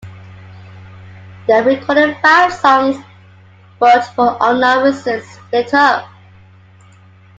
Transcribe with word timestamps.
They 1.47 1.61
recorded 1.61 2.17
five 2.23 2.51
songs, 2.51 2.97
but 3.77 4.01
for 4.15 4.35
unknown 4.41 4.85
reasons, 4.85 5.23
split 5.27 5.75
up. 5.75 6.09